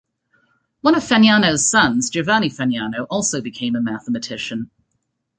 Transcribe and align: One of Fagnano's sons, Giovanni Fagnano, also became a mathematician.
One 0.81 0.95
of 0.95 1.03
Fagnano's 1.03 1.63
sons, 1.69 2.09
Giovanni 2.09 2.49
Fagnano, 2.49 3.05
also 3.11 3.39
became 3.39 3.75
a 3.75 3.81
mathematician. 3.81 4.71